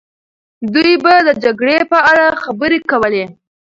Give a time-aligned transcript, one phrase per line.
[0.73, 3.25] دوی به د جګړې په اړه خبرې کولې.